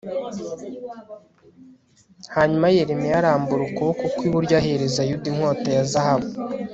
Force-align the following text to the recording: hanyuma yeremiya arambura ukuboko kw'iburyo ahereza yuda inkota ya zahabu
hanyuma 2.35 2.73
yeremiya 2.75 3.15
arambura 3.19 3.61
ukuboko 3.65 4.03
kw'iburyo 4.13 4.55
ahereza 4.61 5.01
yuda 5.09 5.27
inkota 5.31 5.69
ya 5.77 5.83
zahabu 5.91 6.29